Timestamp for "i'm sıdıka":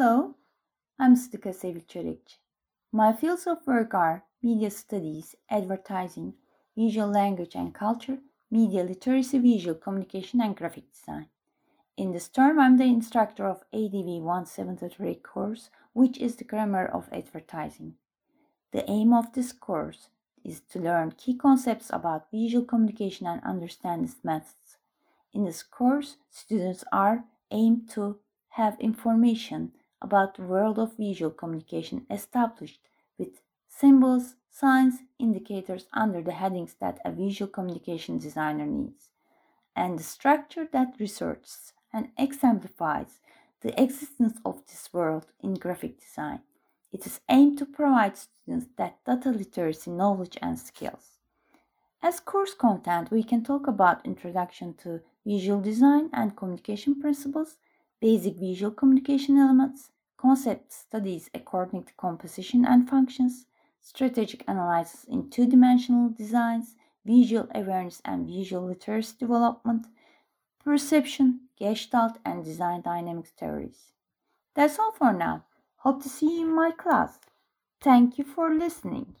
0.96-1.52